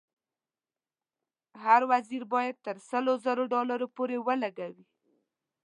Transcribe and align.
هر 1.63 1.81
وزیر 1.91 2.23
باید 2.33 2.55
تر 2.65 2.75
سلو 2.89 3.13
زرو 3.25 3.43
ډالرو 3.53 3.87
پورې 3.95 4.17
ولګوي. 4.27 4.85